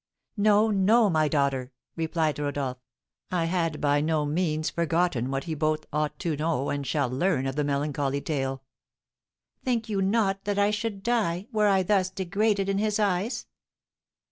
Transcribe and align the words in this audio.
"No, 0.37 0.71
no, 0.71 1.11
my 1.11 1.27
daughter," 1.27 1.71
replied 1.95 2.39
Rodolph, 2.39 2.79
"I 3.29 3.45
had 3.45 3.79
by 3.79 4.01
no 4.01 4.25
means 4.25 4.71
forgotten 4.71 5.29
what 5.29 5.43
he 5.43 5.53
both 5.53 5.85
ought 5.93 6.17
to 6.21 6.35
know 6.35 6.71
and 6.71 6.87
shall 6.87 7.07
learn 7.07 7.45
of 7.45 7.55
the 7.55 7.63
melancholy 7.63 8.19
tale." 8.19 8.63
"Think 9.63 9.89
you 9.89 10.01
not 10.01 10.45
that 10.45 10.57
I 10.57 10.71
should 10.71 11.03
die, 11.03 11.45
were 11.51 11.67
I 11.67 11.83
thus 11.83 12.09
degraded 12.09 12.67
in 12.67 12.79
his 12.79 12.97
eyes?" 12.97 13.45